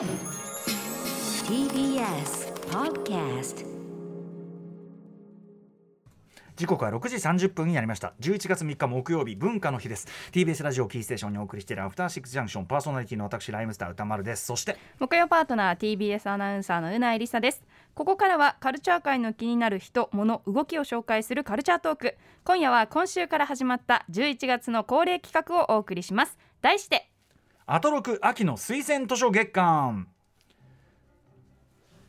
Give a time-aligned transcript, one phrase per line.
[0.00, 0.08] TBS
[2.70, 3.66] Podcast
[6.56, 8.14] 時刻は6時30分になりました。
[8.20, 10.08] 11月3日木曜日文化の日です。
[10.32, 14.46] TBS ラジオキーステーションにお送りしているアフターシックスジャンクションパーソナリティの私ライムスター歌丸です。
[14.46, 17.62] そして木曜パートナー TBS アナウンサーのうないりさです。
[17.92, 22.16] ここからはカルチャー界の気になる人物動きを紹介するカルチャートーク。
[22.44, 26.38] 今夜は今週から始まった11月の恒例企画をお送りします。
[26.62, 27.09] 題して
[27.72, 30.08] アトロク秋の推薦図書月間。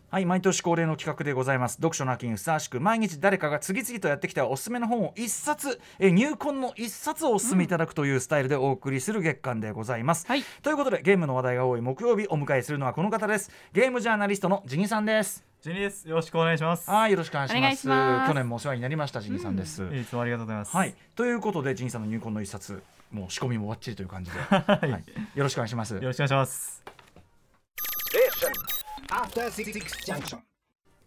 [0.09, 1.75] はい毎年恒例の企画でございます。
[1.75, 10.41] 読書の秋にふさわしく毎日誰かが次々とやってきたおすすめの本を一冊え入魂の一冊をお勧めいただくというスタイルでお送りする月間でございます、はい。
[10.63, 13.51] ということでゲームの話題が多い木曜日お迎えするのはこの方です。
[13.71, 15.45] ゲームジャーナリストのジニさんです。
[15.61, 16.09] ジェニーです。
[16.09, 16.89] よろしくお願いします。
[16.89, 17.87] はいよろしくお願いします。
[17.87, 18.29] ます。
[18.29, 20.75] 去年もお世話になりましたジニさんです、いつもありがとうございます。
[20.75, 24.89] はい、ということでジニさんの入魂の一冊もう仕込みもバッチリという感じで、 はい。
[25.37, 25.93] よろしくお願いします。
[25.93, 26.83] よろしくお願いします。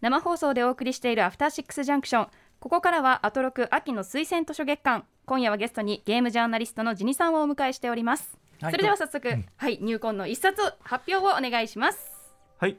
[0.01, 2.27] 生放送でお送りしているアフターシックスジャンクション。
[2.59, 5.05] ここからはアトロク秋の推薦図書月間。
[5.25, 8.71] 今夜はゲストにゲームジャーナリストのジニさんをお迎えしております、はい。
[8.71, 9.27] それでは早速、
[9.57, 12.11] はい入魂の一冊発表をお願いします。
[12.59, 12.77] はい。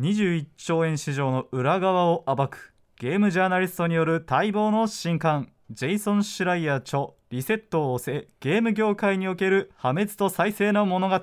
[0.00, 11.18] 21兆円市場の裏側を暴くゲームジャーナリストによる待望の新刊ジェイソン・シュライヤー著リセットを押せゲーム業界における破滅と再生の物語。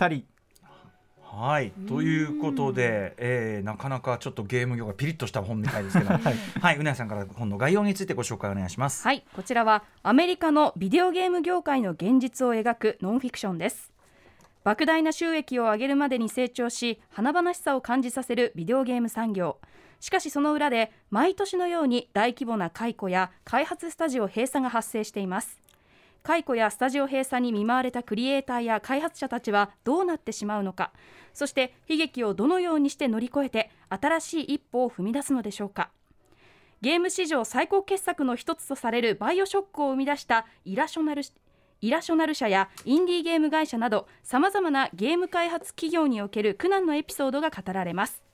[1.22, 1.72] はい。
[1.88, 6.22] ということで、えーなかなかちょっとゲーム業がピリッとした本みたいですけど はい、
[6.60, 13.92] はいうなやさんから本の概要についてご紹介お願いします、はいこちらはアメリカのビデオゲーム業界の現実を描くノンフィクションです。
[14.66, 19.60] 莫大な収益を上げるまでに成長し華々しさを感じさせるビデオゲーム産業
[20.00, 25.60] しかしその裏で毎年のように大規模な解雇や開発スタジオ閉鎖が発生しています。
[26.24, 30.92] 解雇やスタジオ閉鎖に見舞われたクリエイターや開発者たちはどうなってしまうのか。
[31.34, 35.90] そして悲劇をどのようにして乗り越えて新しい一歩を踏み出すのでしょうか。
[36.82, 41.24] ゲーム史上最高傑作の一つとされるバイオショックを生み出したイラショナル
[41.82, 48.29] イラショナル社やインディーゲーム会社などさまざまなゲーム開発企業における苦難のエピソードが語られます。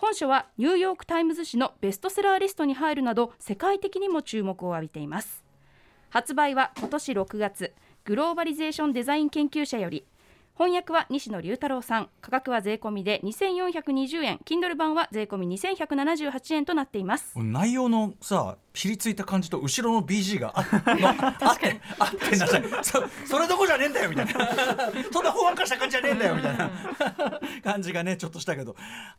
[0.00, 5.42] 本書はニューヨーク・タイムズ紙のベストセラーリストに入るなど世界的にも注目を浴びています。
[6.08, 7.74] 発売は今年6月。
[8.04, 10.06] グローバリゼーションデザイン研究者より
[10.58, 12.08] 翻訳は西野龍太郎さん。
[12.20, 14.40] 価格は税込みで2420円。
[14.44, 17.38] Kindle 版は税込み2178円となっています。
[17.38, 24.32] 内容のさひりついた感じと後ろの BG がああってあってなさいそそれどこじゃねえんだよみたいな。
[25.12, 26.70] そんなほわんかした感じじゃねえんだよみたいな。
[27.62, 28.74] 感じがねちょっとしたけど。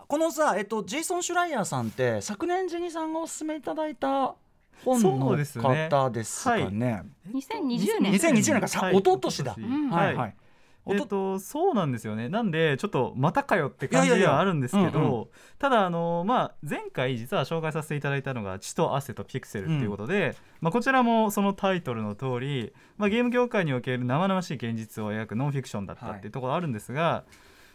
[0.09, 4.35] このさ、えっと、ジェイソン・シュライヤーさんって昨年ジェニさんがお勧めいただいた
[4.83, 5.87] 本そのうですね。
[5.89, 7.03] 方ですかね。
[7.31, 8.13] 2020年。
[8.13, 8.67] 2020年か。
[8.67, 8.97] さ、はい。
[8.97, 9.55] 一昨年だ。
[9.55, 10.15] んはい。
[10.15, 10.35] はい。
[10.87, 12.29] えっと、そうなんですよね。
[12.29, 15.27] なんでちょっとまたかよって感じではあるんですけどうんうん。
[15.59, 26.29] ただあの、まあ、前回実は紹介させていただいたのが「血と汗とピクセル」っていうことで、まあ、こちらもそのタイトルの通り、まあ、ゲーム業界における生々しい現実を描くノンフィクションだったってい。
[26.29, 27.23] うところあるんですが、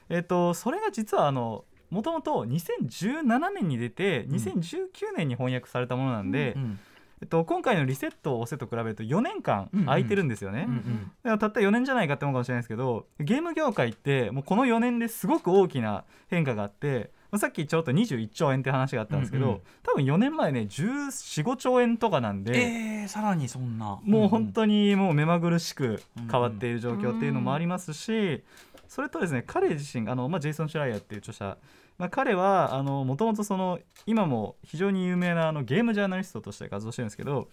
[0.09, 6.79] えっと、それが実はあのもともと2017年に出て2019年に翻訳されたものなんで、うん
[7.23, 10.67] えっと、今回の「リセットを押せ」と比べると4年間空いてるんですよね。
[10.69, 11.13] うんうん。
[11.23, 24.01] だからたった4年じゃないかって思うかもしれないですけどゲーム業界ってもうこの4年ですごく大きな変化があってまあさっきちょっと21兆円って話があったんですけど、うんうん多分4年前ね1415兆円とかなんで、えー、さらにそんな。
[24.03, 28.43] もう本当にもう目まぐるしく変わっている状況っていうのもありますし、
[28.89, 31.57] それとですね彼自身あの、まあ、ジェイソン・シュライヤーっていう著者
[31.99, 37.49] まあ、彼はもともと今も非常に有名なあのゲームジャーナリストとして活動してるんですけど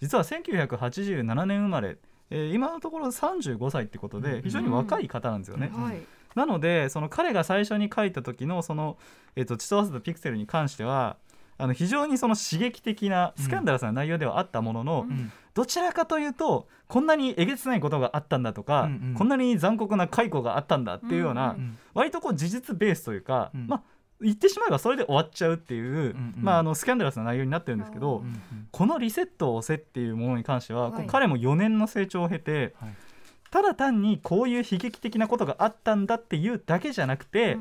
[0.00, 1.96] 実は1987年生まれ、
[2.30, 5.70] えー今のところ35歳ってことで非常に若い方なんですよね。
[5.72, 6.00] はい。
[6.34, 8.98] なのでその彼が最初に書いた時のその、
[9.36, 11.16] えっと血と汗とピクセルに関しては
[11.56, 19.14] あの非常にその刺激的なスキャンダラスな内容ではあったものの、うんどちらかというとこんなにえげつないことがあったんだとか、うんうん。
[19.14, 21.78] こんなに残酷な解雇があったんだっていうような、うんうん。
[21.94, 23.66] 割とこう事実ベースというか、うん。
[23.66, 23.82] まあ
[24.20, 31.06] 言ってしまえばそれで終わっちゃうっていう、んうんまあ、あのスキャンダラスな内容になってるんですけど、うんうんこのリセットを押せっていうものに関しては、はい。
[31.06, 32.94] 彼も4年の成長を経て、はい。
[33.50, 37.56] ただ単にこういう悲劇的なことがあったんだっていうだけじゃなくて、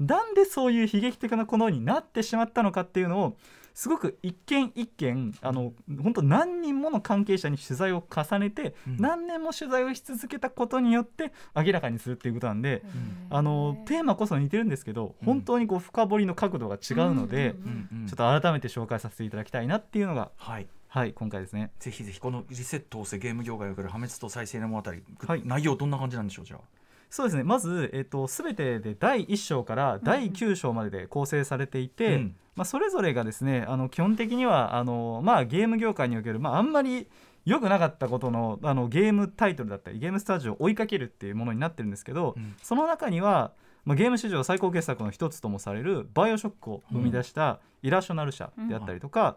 [0.00, 3.36] なんでそういう悲劇的なことになってしまったのかっていうのを
[3.78, 5.72] すごく一件一件あの
[6.02, 8.96] 本当何人もの関係者に取材を重ねて、うん。
[8.98, 12.82] 何年も取材をし続けたことによって明らかにするっていうことなんで、
[13.30, 15.26] あのテーマこそ似てるんですけど、うん。
[15.26, 20.66] 本当にこう深掘りの角度が違うので、うんうんちょっと改めて紹介させていただきたいなっていうのがはい。
[20.88, 21.70] はい今回ですね。
[21.78, 24.90] ぜひぜひこのリセットをせゲーム業界を送る破滅と再生の物語、
[25.24, 25.42] はい。
[25.44, 26.60] 内容どんな感じなんでしょうじゃあ
[27.10, 27.42] そうですね。
[27.42, 32.36] まず、えっと全てで第1章から第9章までで構成されていて、うん。
[32.54, 37.06] まあ、それぞれがですねあの基本的にはあの、まあ、ゲーム業界における、まあ、あんまり
[37.44, 42.56] 良くなかったことのあのゲームタイトルだったりゲームスタジオを追いかけるっていうものになってるんですけど、うん。
[42.62, 43.52] その中には、
[43.84, 49.36] まあ、ゲーム史上最高傑作の一つともされるバイオショックを生み出したイラショナル社であったりとか、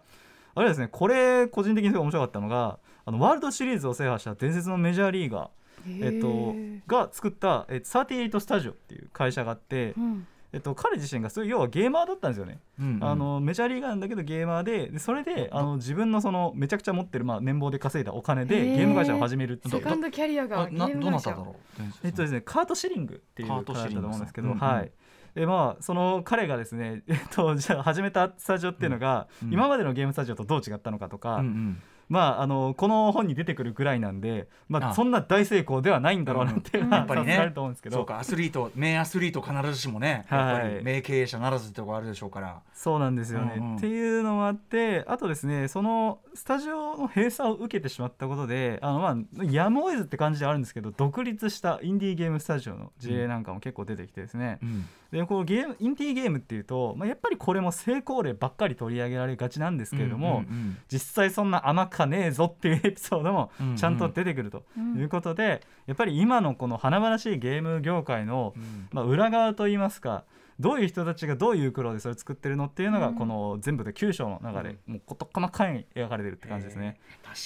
[0.56, 5.50] あるいはですねこれ個人的にすごい面白かったのがあのワールドシリーズを制覇した伝説のメジャーリーガー、
[5.88, 6.54] えっと、
[6.88, 10.28] が作った、え38スタジオっていう会社があって、うん。
[10.54, 12.60] えっと、彼自身がそういう要はゲーマーだったんですよね。
[12.78, 13.04] うんうん。
[13.06, 21.00] あのメジャーリーガーなんだけどゲーマーででそれであの自分のそのめちゃくちゃ持ってる、まあ、年俸で稼いだお金でゲーム会社を始めるっていうセカンドキャリアがゲーム会社。
[21.00, 21.82] どなただろう？
[22.04, 24.92] えっとですねカート・シリングっていうカート方だったと思うんですけど、うんうんはい。
[25.36, 29.54] でまあその彼がですね、えっと、じゃあ始めたスタジオっていうのが、うん。
[29.54, 31.82] 今までのゲームスタジオとどう違ったのかとか、うんうん
[32.12, 36.90] まああのこの本に出てくるぐらいなんで、まあ、あそんな大成功ではないんだろうなっていうん。
[36.92, 37.28] やっぱりね。
[37.28, 37.96] 察せられると思うんですけど。
[37.96, 40.84] そうかアスリート名アスリート必ずしもねやっぱりはい。
[40.84, 42.60] 名経営者ならずってとこあるでしょうから。
[42.74, 43.76] そうなんですよね、うんうん。
[43.78, 60.78] っていうのもあってあとですねそのスタジオの閉鎖を受けてしまったことであのまあやむを得ずって感じではあるんですけど独立したインディーゲームスタジオの事例なんかも結構出てきてですね、うんでこうゲームインディーゲームっていうと、まあ、やっぱりこれも成功例ばっかり取り上げられがちなんですけれども、うんうん。
[60.88, 63.76] 実際そんな甘かねえぞっていうエピソードもうんうん。
[63.76, 64.98] ちゃんと出てくるとうん。
[64.98, 68.88] いうことで、やっぱり今のこの華々しいゲーム業界の、うん。
[68.92, 70.24] まあ、裏側といいますか
[70.62, 73.16] どういう人たちがどういう苦労でそれを作ってるのっていうのがうん。
[73.16, 77.00] この全部で9章の中でもう事細かに描かれてるって感じですね。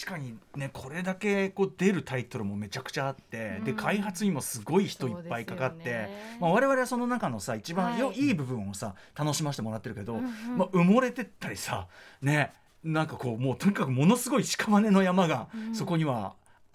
[0.06, 3.78] 確かにねこれだけこう出るタイトルもめちゃくちゃあって、でうん。
[3.78, 6.38] 開発にもすごい人いっぱいかかって、ね。
[6.40, 10.58] まあ、我々はその中のさ一番よ、はいい、い部分をさ楽しませてもらってるけど、うんうん。
[10.58, 11.88] まあ、埋もれてったりさ
[12.22, 12.54] ね
[12.84, 15.76] なんかこうもうとにかくものすごい屍の山がうん。
[15.76, 16.34] そこには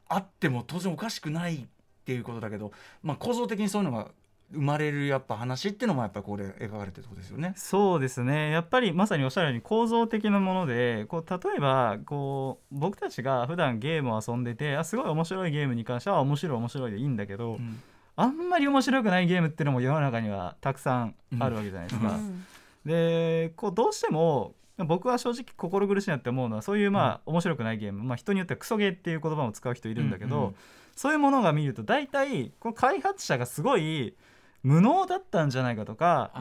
[0.09, 2.73] あっても当然おかしくないっていうことだけど、
[3.03, 4.09] まあ、構造的にそういうのが
[4.53, 7.53] 生まれるやっぱ話っていうのもやっぱこれ描かれてるってことですよね。
[7.57, 8.51] そうですね。
[8.51, 17.81] やっぱりまさにおっしゃるように構造的なものでこう例えばこう僕たちが普段ゲームを遊んでてあすごい面白いゲームに関しては面白い面白いでいいんだけど、うん。
[18.17, 22.11] あんまり面白くないゲームっていうのも世の中にはたくさんあるわけじゃないですか。
[22.11, 22.45] うん。
[22.85, 30.55] でこうどうしても僕は正直心苦しいなって思うのはそういうまあ、面白くないゲーム、まあ、人によってはクソゲーっていう言葉も使う人いるんだけど、うんうん
[31.01, 34.15] そういうものが見ると大体この開発者がすごい
[34.63, 36.33] 無能だったんじゃないかとか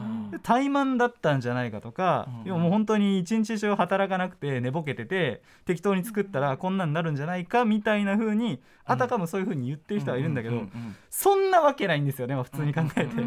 [0.42, 2.48] 怠慢だったんじゃないかとか、うん。
[2.48, 10.62] 要はもう本当に一日中働かなくて寝ぼけてて適当に作ったらこんなんになるんじゃないかみたいな風にあたかもそういう風に言ってる人はいるんだけど、
[11.10, 13.22] そんなわけないんですよね、まあ普通に考えて。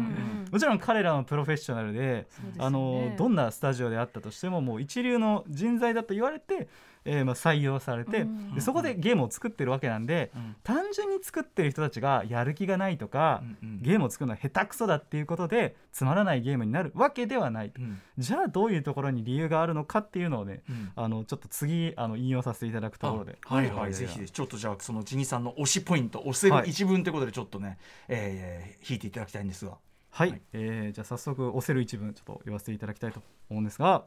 [0.50, 2.26] もちろん彼らのプロフェッショナルでね。
[2.58, 6.68] あのどんなスタジオであったとしてももう一流の人材だと言われて、
[7.04, 10.56] えーまあ、採用されて、うんでそこでゲームを作ってるわけなんで、うん。
[10.62, 13.42] 単純に作ってる人たちがやる気がないとか、
[13.82, 18.00] ゲームを作るのは下手くそだっていうことでつまらないゲームになるわけではないと、うん。
[18.16, 20.92] じゃあどういうところに理由があるのかっていうのをねうん。
[20.94, 23.38] あのちょっと次あの引用させていただくところで。
[23.46, 27.78] あはいはい、ぜひぜひちょっとじゃあそのジニさんの推しポイント押せるはい一文ということでちょっとね、
[28.08, 29.76] えー、引いていただきたいんですが。
[30.10, 30.42] はい、はい。
[30.52, 33.20] えーじゃあ早速押せる一文ちょっと読ませていただきたいと
[33.50, 34.04] 思うんですが、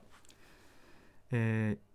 [1.32, 1.88] えー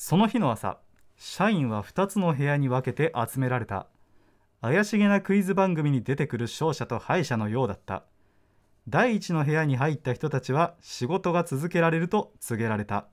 [0.00, 0.78] その日の朝
[1.16, 3.88] 社員は2つの部屋に分けて集められた。
[4.62, 8.04] 怪しげなクイズ番組に出てくる勝者と敗者のようだった。
[8.88, 13.08] 第一の部屋に入った人たちは仕事が続けられると告げられた。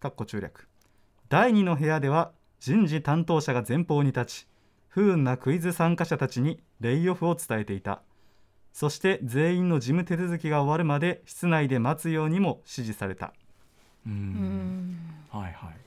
[0.00, 0.68] かっこ中略。
[1.28, 4.48] 第二の部屋では人事担当者が前方に立ち
[4.88, 8.00] 不運なクイズ参加者たちにレイオフを伝えていた。
[8.72, 13.34] そして全員の事務手続きが終わるまで室内で待つようにも指示された。
[14.06, 14.12] うん。
[14.12, 14.98] うん。
[15.30, 15.85] はいはい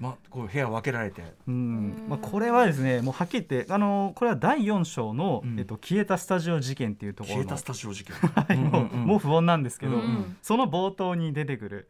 [0.00, 1.22] まあこう部屋分けられて。
[1.46, 2.06] うん。
[2.08, 5.58] まあ、これはですねもうはっきり言ってあのこれは第4章の、うん。
[5.58, 7.42] えっと、消えたスタジオ事件っていうところの。
[7.44, 8.16] 消えたスタジオ事件。
[8.16, 9.06] はいもううんうん。
[9.06, 10.36] もう不穏なんですけど、うん。
[10.42, 11.88] その冒頭に出てくる、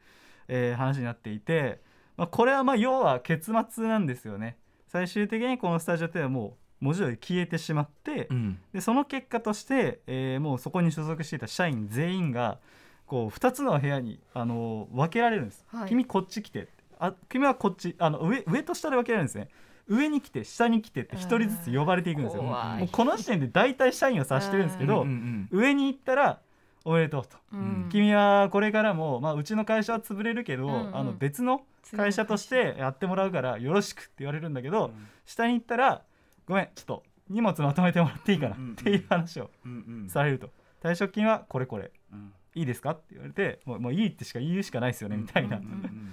[0.48, 1.80] えー話になっていて、
[2.16, 4.56] まあ、これはまあ要は結末なんですよね。
[4.88, 8.58] 最終的にこのスタジオっていうのはもう文字通り消えてしまって、うん。
[8.72, 12.58] でその結果として、えーもうそこに所属していた社員全員が
[13.06, 15.88] こう2つの部屋に、あの分けられるんです、はい。
[15.88, 16.68] 君こっち来て
[17.00, 19.48] あ君はこっちあの上上と下で分けられるんですね。
[19.88, 22.42] 上に来て下に来てって1人ずつ呼ばれていくんですよ。
[22.42, 22.54] も
[22.84, 25.08] うこの時点で大体社員を指してるんですけど、うん。
[25.08, 26.40] うん上に行ったら
[26.84, 27.88] おめでとうと、うん。
[27.90, 30.96] 君はこれからも、まあ、うちの会社は潰れるけど、うんうん。
[30.96, 31.62] あの別の
[31.96, 34.92] 会社としてやってもらうからよろしくって言われるんだけど、
[35.24, 36.02] 下に行ったら
[36.46, 38.72] ごめんちょっと荷物まとめてもらっていいかなうんうん。
[38.72, 40.08] っていう話をうんうん。
[40.08, 40.50] されると。
[40.82, 41.90] 退職金はこれこれ。
[42.12, 42.32] うん。
[42.54, 46.12] いいですかって言われてもうもういいってしか言うしかないですよねみたいな、うんうん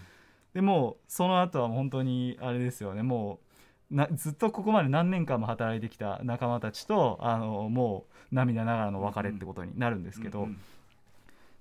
[0.58, 3.04] でもうその後は本当にあれですよね。
[3.04, 3.40] も
[3.92, 10.60] なずっとここまで何年間も働いてきた仲間たちとあのもう涙ながらの別れってことになるんですけど、うん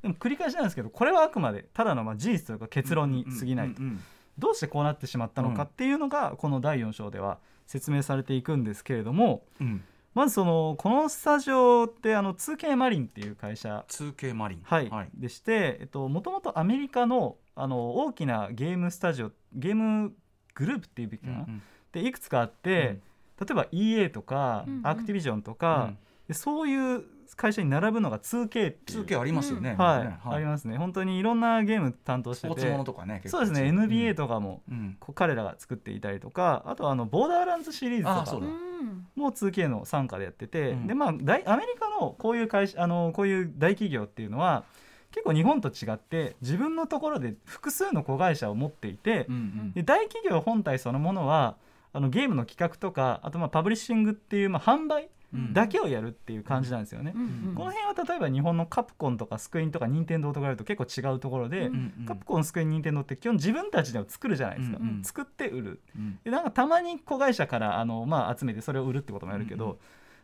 [0.01, 3.83] でも繰り返しなんですけどこれはあくまでただのまあ事実というか結論に過ぎないと。
[3.83, 4.01] うんうん
[4.39, 9.83] どうしてこうなってしまったのかっていうのがこの第4章では説明されていくんですけれどもうん
[10.17, 13.85] まずそのこのスタジオってあの 2K マリンっていう会社。
[13.87, 14.61] 2K マリン。
[14.63, 14.89] はい。
[14.89, 15.11] はい。
[15.15, 20.15] でして、えっと、もともとアメリカのあの大きなゲームスタジオゲーム
[20.55, 22.99] グループっていうべきかな、うんでいくつかあって、
[23.39, 24.87] 例えば EA とか、うんうん。
[24.87, 27.05] アクティビジョンとうかん、でそういう
[27.35, 29.05] 会社に並ぶのが 2K っていう。
[29.05, 29.75] 2K ありますよね。
[29.77, 30.77] はい、ありますね。
[30.77, 32.55] 本当にいろんなゲーム担当してて。
[32.55, 34.97] スポーツものとかね結構そうですね、NBA とかもうん。
[35.01, 38.47] こう彼らが作っていたりとかあとはあのボーダーランズシリーズとかあそうだ。
[38.47, 39.07] うん。
[39.17, 40.87] も 2K の傘下でやってて、うん。
[40.87, 44.65] でまあ大アメリカのこういう会社あのこういう大企業っていうのは
[45.11, 49.73] 結構日本と違って自分のところで複数の子会社を持っていて、うんうん。
[49.73, 51.57] で大企業本体そのものは
[51.93, 55.11] あのゲームの企画とかあとまあパブリッシングっていうまあ販売うん
[55.53, 57.13] だけをやるっていう感じなんですよね。
[57.15, 57.23] うん。
[57.23, 57.55] うん。
[57.55, 61.75] この辺は例えば日本のカプコンとかスクイーンとか任天堂とかやると結構違うところで、うん。
[61.75, 61.93] うん。
[62.01, 62.07] うん。
[62.07, 65.03] カプコンスクイーン任天堂って基本自分たちでは作るじゃないですか、うんうん。
[65.05, 65.81] 作って売る。
[65.97, 69.79] うんでなんかたまに子会社からあの、まあ、集めてそれを売るってこともやるけど、うんうん。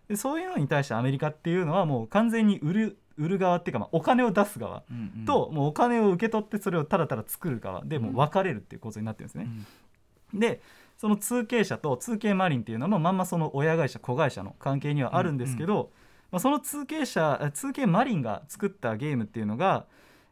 [0.09, 4.85] でそういうのに対してアメリカっていうのはもう完全に売る売る側っていうか、まあ、お金を出す側
[5.27, 9.49] と、もうお金を受け取ってそれをただただ作る側でもう分かれるっていう構造になってるんですね。
[10.35, 10.61] で
[11.03, 15.91] その 2K 社と 2K マリンっていうのはまあまんまその親会社子会社の関係にはあるんですけど、
[16.31, 19.87] まあ、その 2K 社あ 2K マリンが作ったゲームっていうのが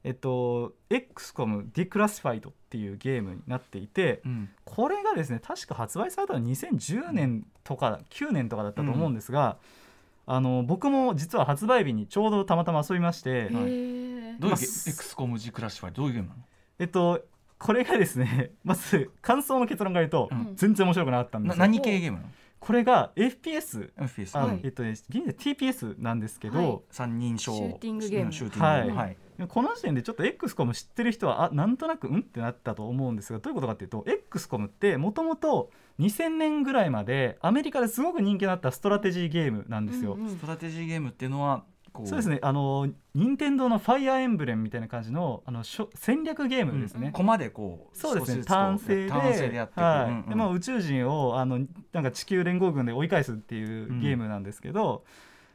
[0.05, 4.49] えっと XCOM ディクラシファイドっていうゲームになっていてうん。
[4.65, 9.57] これがですね確か発売されたのは2010年とか9年とかだったと思うんですが、
[10.25, 14.39] あの僕も実は発売日にちょうどたまたま遊びまして、へー。
[14.39, 16.43] どういう XCOM G クラッシュはどういうゲームなの？
[16.79, 17.25] えっと
[17.61, 20.57] これがですね まず感想の結論から言うと、うん。
[20.57, 22.31] 全然面白くなかったんです何系ゲームなの？
[22.59, 24.61] これが FPS FPS あ、はい。
[24.64, 26.81] えっとね現在 TPS なんですけど、はい。
[26.90, 27.52] 三人称。
[27.52, 28.33] シューティングゲーム。
[28.33, 29.17] シューティングはい。
[29.49, 40.14] この時点でちょっと XCOM 知ってる人はあなんとなくうんってなったと思うんですがどういうことかっていうと XCOM ってもともと2000年ぐらいまでアメリカですごく人気のあったストラテジーゲームなんですよ。
[40.14, 40.29] うんうん。
[40.29, 41.64] ストラテジーゲームっていうのはこ
[42.04, 42.38] そうですね。
[42.42, 47.11] あの任天堂のファイアーエンブレムみたいな感じのあのしょ戦略ゲームですね。
[47.12, 48.44] コマでこうそうですね。
[48.44, 49.49] 単性で。
[49.50, 50.11] でやってはい。
[50.11, 50.28] うんうん。
[50.28, 51.61] でまあ、宇宙人をあの
[51.92, 55.04] なんか地球連合軍で追い返すっていうゲームなんですけど、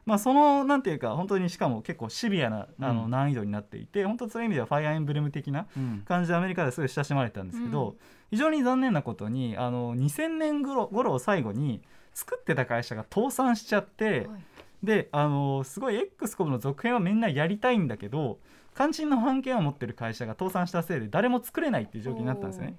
[0.05, 3.11] まあ、そのなんていうか本当にしかも結構シビアなあのうん。
[3.11, 6.03] 難易度になっていて、本当そういう意味ではファイアーエンブレム的なうん。
[6.05, 7.95] 感じでアメリカですごい親しまれてたんですけど、うん。
[8.31, 11.81] 非常に残念なことにあの2000年頃頃を最後に
[12.13, 14.43] 作ってた会社が倒産しちゃって、はい
[14.85, 18.39] であのすごい XCOM の続編はみんなやりたいんだけど
[18.75, 22.75] 肝心の版権を持ってる会社が倒産したせいで誰も作れないっていう状況になったんですね。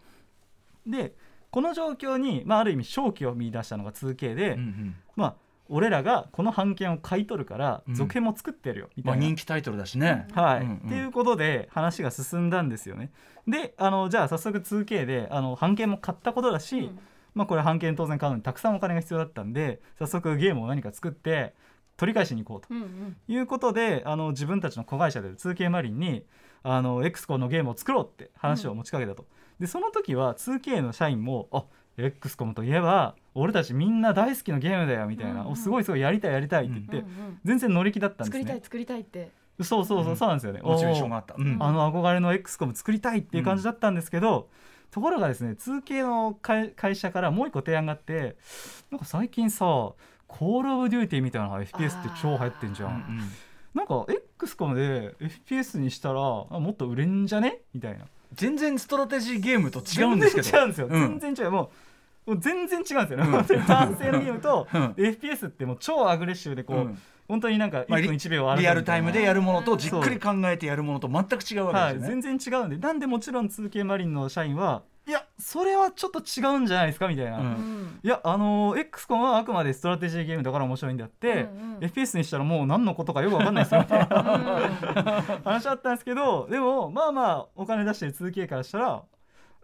[0.86, 1.14] で
[1.50, 4.94] この状況に、まあ、ある意味勝機を見出したのが 2K で、うんうん。
[5.16, 5.34] まあ
[5.68, 7.94] 俺らがこの版権を買い取るからうん。
[7.94, 10.28] 続編も作ってやるよみたまあいな、人気タイトルだしね。
[10.32, 10.60] はい。
[10.60, 10.76] うんうん。
[10.76, 13.10] っていうことで話が進んだんですよね。
[13.48, 16.98] であのじゃあ早速 2K であの版権も買ったことだし、うん。
[17.34, 21.54] まあ、これ版権当然買うのにたくさんお金が必要だったんで早速ゲームを何か作って
[21.96, 22.74] 取り返しに行こうと。
[22.74, 23.16] うんうん。
[23.28, 26.24] いうことであの自分たちの子会社である 2K マリンに
[26.62, 29.26] あの XCOM のゲームを作ろうって話を持ちかけたと。
[29.60, 31.64] でその時は 2K の社員もあ
[31.96, 35.52] XCOM といえば俺たちみんな大好きなゲームだよみたいな、うんうん。
[35.52, 38.38] おすごいすごいやりたいやりたいって言って、うんうん全然乗り気だったんですね。
[38.38, 38.60] 作りたい。
[38.62, 39.30] 作りたいって。
[39.62, 40.16] そうそうそううん。
[40.16, 40.60] そうなんですよね。
[40.62, 41.56] モチベーションがあったうん。
[41.60, 44.48] あの憧れの XCOM 作りたいっていう感じだったんですけど、
[44.90, 48.36] ところがですね 2K の会会社からもう一個提案があって
[48.90, 49.92] なんか最近さ
[50.26, 53.20] コール・オブ・デューティーみたいな FPS って超流行ってんじゃうんん。
[53.74, 54.06] なんか
[54.38, 55.14] XCOM で
[55.48, 56.22] FPS にしたらあ
[56.58, 57.60] もっと売れんじゃね？
[57.74, 58.04] みたいな。
[58.32, 60.48] 全然ストラテジーゲームと違うんですけど。
[60.50, 60.88] 全然違うんですよ。
[60.90, 61.18] うん。
[61.20, 61.50] 全然違う。
[61.52, 61.70] も
[62.26, 63.24] うもう全然違うんですよね。
[63.24, 63.30] うん。
[63.32, 64.80] 本当にターン制のゲームとうん。
[64.92, 66.98] FPS ってもう超アグレッシブでこう、うん。
[67.28, 69.78] 本当になんかまあ1分1秒あるリアルタイムでやるものとうん。
[69.78, 72.22] じっくり考えてやるものと全く違うわはい、けですよね。
[72.22, 77.06] 全然違うんでなんでもちろん 2K マリンの社員はいやそれはちょっと違うんじゃないですか？
[77.08, 77.44] みたいな、うん。
[77.44, 81.78] うんいやあのー XCOM はあくまでストラテジーゲームだから面白いんであって、うんうん。
[81.78, 83.80] FPS にしたらもう何のことかよく分かんないですよ。
[83.80, 89.02] みたいなうん話だったんですけどでもまあまあお金出してる 2K からしたら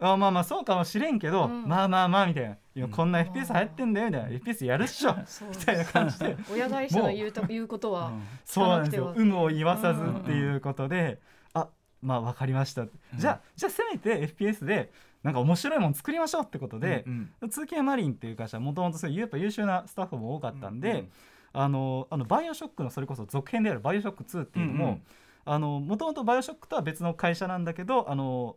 [0.00, 1.66] あまあまあそうかもしれんけど、うん。
[1.68, 2.88] まあまあまあみたいな。
[2.88, 4.28] こんな FPS 流行ってんだよみたいな。
[4.30, 5.14] FPS やるっしょ。
[5.50, 6.36] みたいな感じで。
[6.52, 8.12] 親会社の言うと言うことは
[8.44, 9.12] そうなんですよ。
[9.16, 11.20] 有無を言わさずっていうことで、
[11.52, 11.68] あ
[12.00, 14.90] まあ分かりました、じゃあじゃあせめて FPS で
[15.22, 17.48] なんか面白いもの作りましょうってことで、うんうん。
[17.48, 21.08] 2K マリンっていう会社はもともとやっぱ優秀なスタッフも多かったんで、うんうん。
[21.54, 25.02] あのあのバイオショックのそれこそ続編であるバイオショック2っていうのも、うんうん。
[25.44, 28.56] あのもともとバイオショックとは別の会社なんだけどあの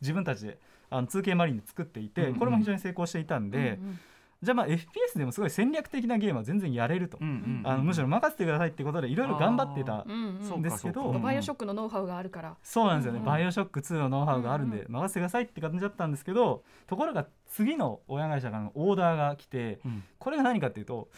[0.00, 0.58] 自分たちで
[0.90, 2.38] あの 2K マリンで作っていて、うんうん。
[2.38, 3.98] これも非常に成功していたんで、うん
[4.42, 12.56] じゃあまあ FPS でもすごい戦略的なゲームは全然やれると、あのむしろ任せてくださいってことでいろいろ頑張ってたうんですけど、バイオショックのノウハウがあるから。
[12.62, 13.24] そうなんですよね、うん。
[13.24, 20.02] バイオショック2のノウハウがあるんで、うん任せてくださいって感じだったんですけどところが次の親会社からのオーダーが来て、うん。
[20.18, 21.08] これが何かっていうと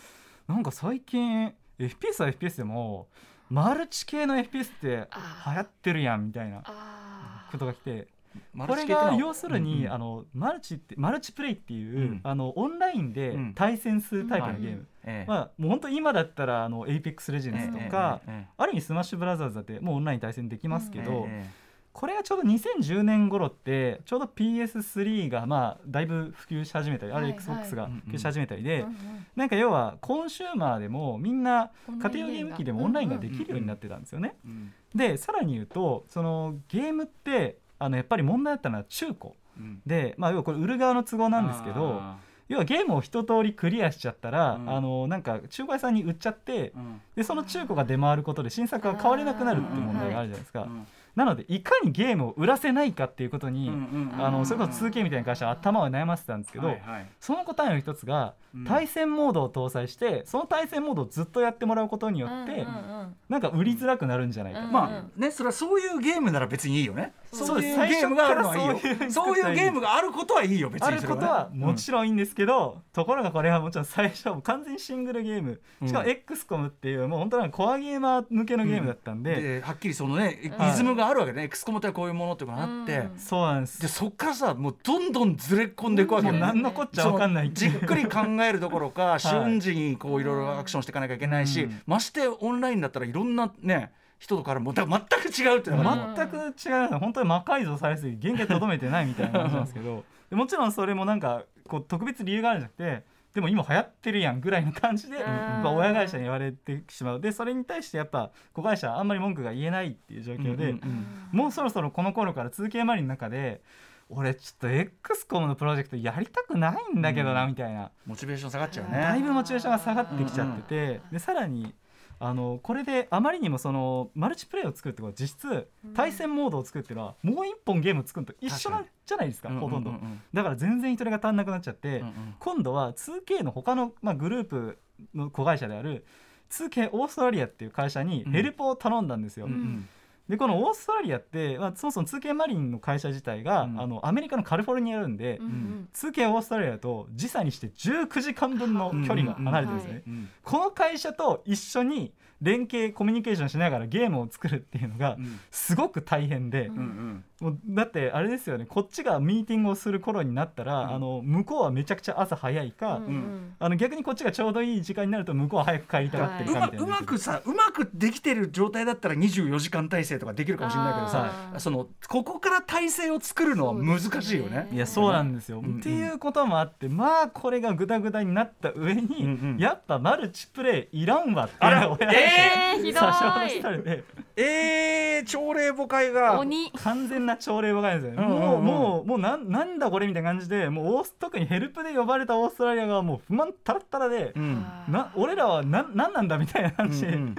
[0.46, 3.08] なんか最近 FPS は FPS でも
[3.48, 5.08] マルチ系の FPS って
[5.46, 8.13] 流行ってるやんみたいなあことが来てマ
[8.58, 9.92] これが要するに、うんうん。
[9.92, 12.20] あのマルチってマルチプレイっていう、うん。
[12.22, 13.54] あのオンラインでうん。
[13.54, 14.86] 対戦するタイプのゲーム、うん。
[15.04, 15.24] ええ。
[15.28, 21.64] まあ、もう本当今だったらあの APEX レジェンズとか、ええええある意味スマッシュブラザーズだってもうオンライン対戦できますけど、ええ
[21.94, 27.32] これがちょうど2010年頃ってちょうど PS3 がまあだいぶ普及し始めたり、はいはい。
[27.34, 28.96] XBOX が普及し始めたりで、うんうん
[29.36, 34.36] なんか要はコンシューマーでもみんな家庭用ゲーム機でもオンラインができるようになってたんですよね。
[34.44, 34.72] うん。
[34.94, 39.32] でさらに言うとそのゲームってあのやっぱり問題だったのは中古。
[39.58, 39.80] うん。
[39.86, 42.16] で、まあ、要はこれ売る側の都合なんですけどあ
[42.48, 44.70] 要はゲームを一通りクリアしちゃったら、うん。
[44.70, 47.00] あのなんか中古屋さんに売っちゃってーうん。
[47.14, 50.62] でその中古が出回ることで新作が買われなくなるっていう問題があるじゃないですか。
[50.62, 53.70] うんなのでいかにゲームを売らせないかっていうことに、
[54.18, 57.06] あのそれこそ 2K みたいな会社は頭を悩ませてたんですけど、はいはい。
[57.20, 58.64] その答えの一つがうん。
[58.64, 63.16] 対戦モードを搭載してその対戦モードをずっとやってもらうことによって、うんうんうん。
[63.28, 67.12] なんか売りづらくなるんじゃないか、うんまあねそれはそういうゲームなら別にいいよね。
[67.32, 67.46] そう。
[67.46, 68.78] そういうゲームがあるのはいいよ。
[69.08, 75.60] そそうういうゲームがあることはいいよ別にそれあることはもちろろんいいんですけど、ところがこれはもちろん最初は完全にシングルゲーム。
[75.86, 81.44] しかもうん XCOM っていうもう本当にコアゲーマー向けのゲームだったんで、ではっきりそのねリはいズムがあるわけね。
[81.44, 82.98] X コムってこういうものっていうのがあって。
[82.98, 83.18] うん。
[83.18, 83.80] そうなんです。
[83.80, 89.20] でそっからさもうどんどんずれ込んでいくわけよもう何のこっちゃ分かんないじっくり考えるどころか い。
[89.20, 91.82] 瞬時にこういろいろアクションしていかなきゃいけないし、うん。
[91.86, 96.40] ましてオンラインだったらいろんなね人からもだから全く違うっていうの全く違
[96.86, 96.98] うの。
[96.98, 100.04] 本当に魔改造されすぎ原型とどめてないみたいな感じなんですけど。
[100.30, 103.04] でもちろんそれもなんかこう特別理由があるんじゃなくて
[103.34, 107.20] でも今流行ってるやんぐらいの感じで、やっぱ親会社に言われてしまう。
[107.20, 113.60] でそれに対してやっぱ子会社はあんまり文句が言えないっていう状況で、うんうんもうそろそろこの頃から 2K マリンの中で
[114.08, 117.50] 俺ちょっと XCOM のプロジェクトやりたくないんだけどなうん。
[117.50, 118.98] みたいな、モチベーション下がっちゃうね。
[118.98, 121.74] だいぶモチベーションが下がってきちゃってて、でさらに
[122.18, 129.92] あのこれであまりにもそのマルチプレイを作るってことは実質対戦モードを作るっていうのはもう一本ゲームを作るのと一緒なんじゃないですかうんほとんど、
[130.32, 134.78] だから全然人手が足んなくなっちゃって、うんうん今度は 2K の他のまあグループ
[135.14, 136.04] の子会社である
[136.50, 139.88] 2K オーストラリアっていう会社にヘルプを頼んだんですよ、うんうん
[140.28, 143.80] でこのオーストラリアって、まあ、そもそも 2K マリンの会社自体が、うん。
[143.80, 155.40] あのアメリカのカリフォルニアあるんで、うん 2K オーストラリアと時差にして19時間分の距離が離れてるんですね、うんうんこの会社と一緒に連携コミュニケーションしながらゲームを作るっていうのがうん。
[155.50, 158.64] すごく大変で、うんうんもうだってあれですよね。
[158.64, 160.94] こっちがミーティングをする頃になったら、うん。
[160.94, 163.04] あの向こうはめちゃくちゃ朝早いか、うん。
[163.04, 166.80] うんあの逆にこっちがちょうどいい時間になると向こうは早く帰りたがってるうまかみたい。
[166.80, 174.68] な、うまくさうまくできてる状態だったら24時間体制とかできるかもしれないけどさそのここから体制を作るのは難しいよね。
[174.72, 175.78] いやそうなんですよ、うんうん。
[175.78, 179.58] っていうこともあってまあこれがグダグダになった上に、うんうん。
[179.58, 182.92] やっぱマルチプレイいらんわって親えーひどい。
[182.92, 184.04] 最初話されて。
[184.36, 186.70] えー、朝礼母会が鬼。
[186.72, 188.40] 完全な朝礼ばかりですよね、うんうんうん。
[188.40, 194.66] もうもうもうなんなんだこれみたいな感じでもうオース特にヘルプで呼ばれたオーストラリアがもう不満たらったらで、うん。
[194.88, 197.34] な俺らはなんなんなんだみたいな感じうんうん。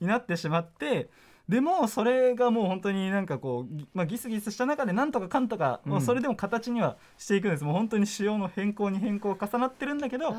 [0.00, 1.08] になってしまって。
[1.48, 5.92] でもそれがもう本当になんかこう、ぎまあ、ギスギスした中でなんとかかんとか、うん。
[5.94, 7.64] もうそれでも形にはしていくんです。
[7.64, 10.32] もう本当に仕様の変更に変更重なってるんだけど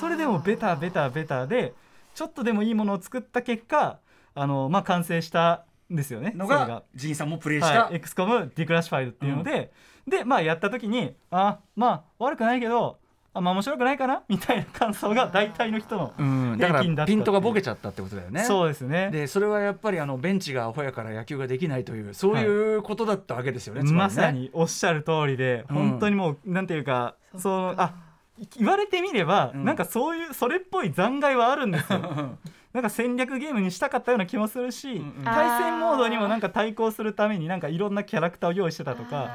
[0.00, 1.74] それでもベタベタベタで
[2.14, 4.00] ちょっとでもいいものを作った結果
[4.34, 9.72] あの、まあ、完成したんですよねのがジンさんもプレイした、はい、XCOM ディクラシファイドっていうので、
[10.06, 12.98] でまあやった時にあまあ悪くないけど
[13.34, 14.22] あまあ面白くないかな？
[14.28, 16.12] みたいな感想が大体の人の、
[16.56, 17.06] 平均だったう。
[17.06, 18.44] らピントがボケちゃったってことだよね。
[18.44, 19.10] そうですね。
[19.10, 23.82] でそれはやっぱりあのベンチがアホやから野球ができないというそういうことだったわけですよね。
[23.82, 23.98] つりね。
[23.98, 25.76] まさにおっしゃる通りで、うん。
[25.76, 27.40] 本当にもうなんていうかそっか。
[27.40, 27.92] そのあ
[28.56, 29.64] 言われてみれば、うん。
[29.64, 32.38] なんかそういうそれっぽい残骸はあるんですよ
[32.72, 35.24] なんか戦略ゲームにしたかったような気もするし、うんうん。
[35.24, 39.30] 対戦モードにもなんか対抗するためになんかいろんなキャラクターを用意してたとか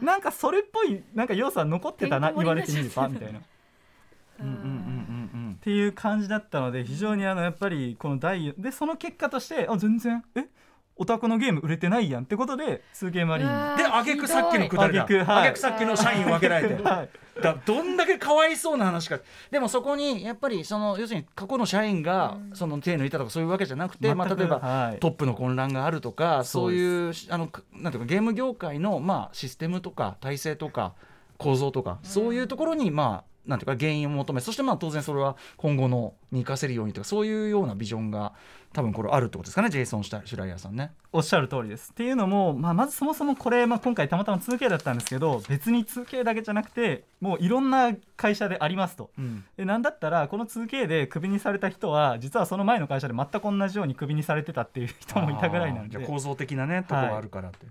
[0.00, 3.40] なんかそれっぽいなんか要素は残ってたな言われてみればみたいな。
[4.40, 4.46] うん。
[4.46, 10.46] うんうんうんっていう感じだったので非常にあのやっぱりこの第でその結果としてあ全然え
[10.98, 13.52] オタクのゲーム売れてないやんってことで 2K マリンに。
[13.52, 13.76] うわうん。
[13.78, 15.04] で挙句さっきのくだりだ。
[15.04, 16.74] 挙句さっきの社員を分けられて。
[16.82, 17.08] はい。
[17.40, 19.20] だどんだけかわいそうな話か。
[19.50, 24.98] でもそこにやっぱりその要するに過去の社員がその手抜いたとかそういうわけじゃなくて、まあ、例えば、はい。
[24.98, 30.94] トップの混乱があるとかそそういうあのかなんていうかゲーム業界の、まあ、システムとか体制とか
[31.36, 38.34] 構造とか、そういうところにまあなんていうか原因を求めそしてまあ当然それは今後のに生かせるようにとかそういうようなビジョンが
[38.74, 40.92] 多分これあるってことですかねジェイソン・シュライヤーさんね。
[41.10, 41.90] おっしゃる通りです。
[41.92, 49.10] っていうのも、まあ、まずそもそもこれ、まあ、今回たまたま 2K だったんですけど別に 2K だけじゃなくてもういろんな会社でありますと。
[49.18, 49.44] うん。
[49.56, 55.98] でなんだったらこの 2K でクビにされた人は実はその前の会社で全く同じようにクビにされてたっていう人もいたぐらいなんで。
[56.04, 57.66] 構造的なねところがあるからって、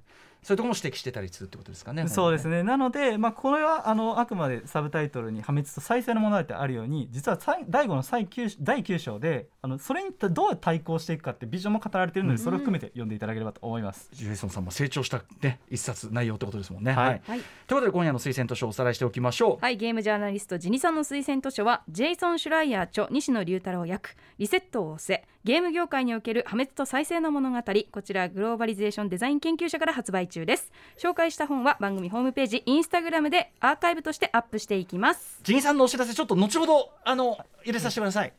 [0.47, 2.07] そういうところも指摘してたりするってことですかね。
[2.07, 14.09] そうですねなので、まあ、これはあのあくまでサブタイトルに「破滅と再生の物語」ってあるように実は最第5の最9第9章であのそれにどう対抗していくかってビジョンも語られているので、それを含めて読んでいただければと思います。
[14.13, 16.93] ジェイソンさんも成長した、ね、一冊内容ってことですもんね。
[16.93, 19.57] はいはいということで今夜の推薦図書をおさらいしておきましょう。
[19.61, 27.57] はい、ゲームジャーナリストジニさんの推薦図書はジェイソン・シュライヤー著西野龍太郎役リセットを押せゲーム業界における破滅と再生の物語
[27.89, 38.33] こちらグローバリゼーションデザイン研究所から発売中です紹介した本は番組ホームページインスタグラムでアーカイブとしてアップしていきますジンさんのお知らせちょっと後ほどあの入れさせてください。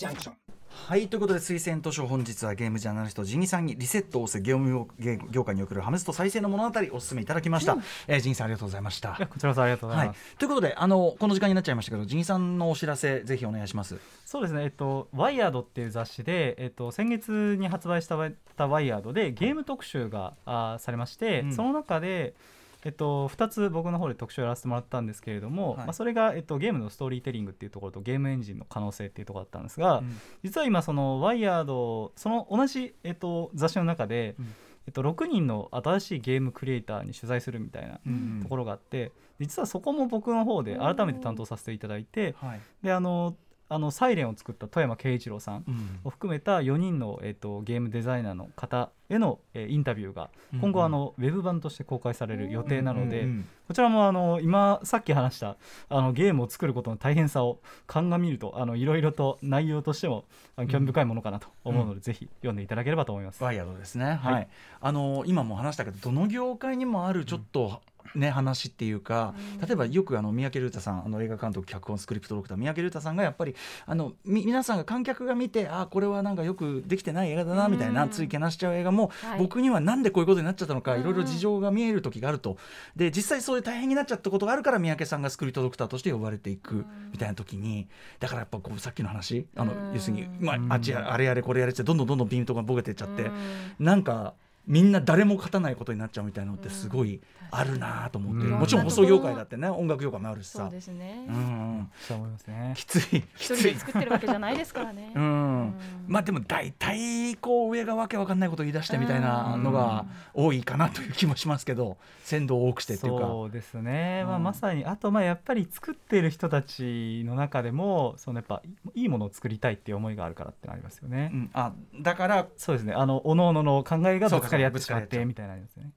[0.00, 0.49] Junction.
[0.90, 4.88] はいということで推薦図書本日はゲームジャーナリストジニさんにリセットを押せゲーム
[5.30, 7.76] 業界における破滅と再生の物語お勧めいただきました、
[8.08, 9.10] えージニさんありがとうございました。
[9.10, 10.08] こちらこそありがとうございはい。
[10.08, 13.98] ます。、ということであのこの時間になっちゃいましたけどジニさんのお知らせぜひお願いします。
[14.26, 21.52] そうですね、えっと、ワイヤードっていう雑誌で、えっと、先月に発売したワイたワイヤードでゲーム特集があーされまして、うん。
[21.52, 22.34] その中で、
[22.84, 25.76] えっと、2つ僕の方で特集をやらせてもらったんですけれども、はい。
[25.78, 30.18] まあ、それが、えっと、ゲームのストーリーテリングっていうところとゲームエンジンの可能性っていうところだったんですが、うん。
[30.42, 34.54] 実は今そのワイヤードその同じ、えっと、雑誌の中で、うん。
[34.86, 38.40] えっと、6人の新しいゲームクリエイターに取材するみたいなうん。
[38.42, 42.60] ところがあって、実はそこも僕の方で改めて担当させていただいて、はい。
[42.82, 43.36] であの
[43.72, 50.30] あのサイレンを作った富山慶一郎さんうんを含めた4人の、えっとゲームデザイナーの方への、えーインタビューが
[50.60, 55.56] 今後、うんあのウェブ版として公開される予定なので、うんうんこちらもあの今さっき話した
[55.88, 60.24] あのゲームを作ることの大変さを鑑みるとあのいろいろと内容としても
[60.68, 63.44] 興味深いものかなと思うので、ぜひ読んでいただければと思います。
[63.44, 64.18] ワイヤードですね。
[64.20, 64.32] はい。
[64.32, 64.48] はい
[64.80, 67.80] あの今も話したけどどの業界にもあるちょっと。
[68.14, 73.54] ね、話っていうか例えばよくあの三宅龍太さんあの映画監督脚本スクリプトドクター三宅龍太さんがやっぱり
[73.86, 79.38] あのみ皆さんが観客が見てあこれはなんかよくできてない映画だなみたいなついけなしちゃう映画も、はい。
[79.38, 81.00] 僕にはなんでこういうことになっちゃったのかうん。
[81.00, 82.56] いろいろ事情が見える時があると。
[82.96, 87.88] で実際そういう大変になっちゃったことがあるから三宅さんがスクリプトドクターとして呼ばれていくみたいな時に。
[88.18, 89.94] だからやっぱこうさっきの話あのうん。
[89.94, 93.24] 要するに、まあう、んあっちやあれやれこれやれってどんどんどんどんピントがボケてっちゃって。
[93.24, 93.32] うん。
[93.78, 94.34] なんか
[94.66, 97.20] みんな誰も勝たないことになっちゃうみたいなのってすごい
[97.50, 98.58] あるなと思って、うん。
[98.58, 100.60] もちろん放送業界だってね音楽業界もあるしさ。
[100.60, 101.26] そうですね。
[101.28, 101.90] うんうん。
[102.00, 102.74] そう思いますね。
[102.76, 105.12] きついき一人ついで作ってるわけじゃないですからね。
[105.14, 105.74] うん。
[106.06, 113.26] まあでも大体こう上がわけわかんないこと言い出してみたいなのが多いかなという気もしますけど鮮度を多くしてっていうか。
[113.26, 114.42] そうですね、まあ、うん。
[114.44, 118.62] まさにあとまあやっぱり作ってる人たちの中でもそのやっぱ
[118.94, 122.92] いいものを作りたいっていう思いがあるからってのありますよね、うん、あだからそうですね。
[122.92, 125.92] あの各々の考えがぶつかり合ってしまってみたいなやつね.